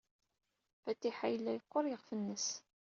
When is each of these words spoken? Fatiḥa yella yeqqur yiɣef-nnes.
Fatiḥa 0.83 1.27
yella 1.29 1.51
yeqqur 1.53 1.85
yiɣef-nnes. 1.87 2.47